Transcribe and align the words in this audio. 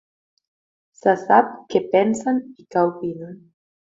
Se 1.01 1.13
sap 1.23 1.51
què 1.75 1.83
pensen 1.93 2.41
i 2.65 2.65
què 2.71 2.85
opinen. 2.95 3.37